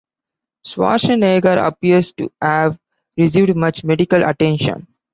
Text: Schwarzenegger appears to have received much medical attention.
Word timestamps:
Schwarzenegger 0.65 1.59
appears 1.63 2.11
to 2.13 2.31
have 2.41 2.79
received 3.17 3.55
much 3.55 3.83
medical 3.83 4.23
attention. 4.23 4.87